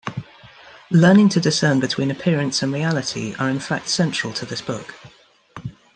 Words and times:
Learning 0.89 1.29
to 1.29 1.39
discern 1.39 1.79
between 1.79 2.09
appearance 2.09 2.63
and 2.63 2.73
reality 2.73 3.35
are 3.37 3.51
in 3.51 3.59
fact 3.59 3.87
central 3.87 4.33
to 4.33 4.47
this 4.47 4.59
book. 4.61 4.95